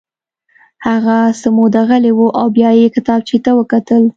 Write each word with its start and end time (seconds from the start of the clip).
هغه 0.87 1.17
څه 1.39 1.47
موده 1.57 1.81
غلی 1.89 2.11
و 2.15 2.19
او 2.39 2.47
بیا 2.57 2.69
یې 2.79 2.87
کتابچې 2.95 3.37
ته 3.45 3.51
وکتل 3.59 4.03